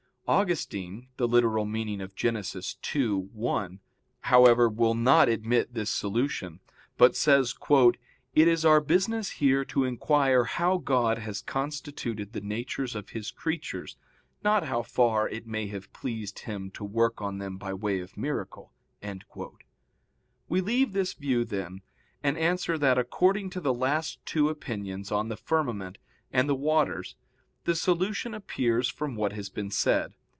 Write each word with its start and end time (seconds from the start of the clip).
Augustine 0.27 1.09
(Gen. 1.17 1.25
ad 1.25 1.29
lit. 1.29 2.85
ii, 2.95 3.07
1), 3.17 3.79
however 4.21 4.69
will 4.69 4.93
not 4.95 5.27
admit 5.27 5.73
this 5.73 5.89
solution, 5.89 6.61
but 6.95 7.17
says 7.17 7.53
"It 8.33 8.47
is 8.47 8.63
our 8.63 8.79
business 8.79 9.29
here 9.31 9.65
to 9.65 9.83
inquire 9.83 10.45
how 10.45 10.77
God 10.77 11.17
has 11.17 11.41
constituted 11.41 12.31
the 12.31 12.39
natures 12.39 12.95
of 12.95 13.09
His 13.09 13.29
creatures, 13.29 13.97
not 14.41 14.63
how 14.67 14.83
far 14.83 15.27
it 15.27 15.45
may 15.47 15.67
have 15.67 15.91
pleased 15.91 16.39
Him 16.39 16.71
to 16.75 16.85
work 16.85 17.21
on 17.21 17.39
them 17.39 17.57
by 17.57 17.73
way 17.73 17.99
of 17.99 18.15
miracle." 18.15 18.71
We 20.47 20.61
leave 20.61 20.93
this 20.93 21.11
view, 21.11 21.43
then, 21.43 21.81
and 22.23 22.37
answer 22.37 22.77
that 22.77 22.97
according 22.97 23.49
to 23.49 23.59
the 23.59 23.73
last 23.73 24.25
two 24.25 24.47
opinions 24.47 25.11
on 25.11 25.27
the 25.27 25.35
firmament 25.35 25.97
and 26.31 26.47
the 26.47 26.55
waters 26.55 27.17
the 27.65 27.75
solution 27.75 28.33
appears 28.33 28.87
from 28.87 29.15
what 29.17 29.33
has 29.33 29.49
been 29.49 29.69
said. 29.69 30.13